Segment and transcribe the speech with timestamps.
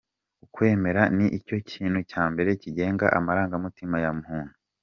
[0.45, 4.55] Ukwemera ni cyo kintu cya mbere kigenga amarangamutima ya muntu.